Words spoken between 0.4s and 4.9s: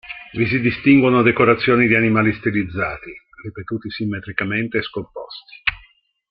si distinguono decorazioni di animali stilizzati, ripetuti simmetricamente e